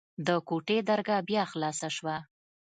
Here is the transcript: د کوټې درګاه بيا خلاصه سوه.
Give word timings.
د 0.27 0.29
کوټې 0.47 0.77
درګاه 0.89 1.25
بيا 1.29 1.43
خلاصه 1.51 1.87
سوه. 1.97 2.17